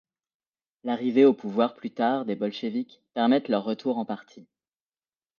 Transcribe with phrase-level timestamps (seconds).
[0.83, 4.47] L'arrivée au pouvoir plus tard des Bolchéviques permettent leur retour en partie.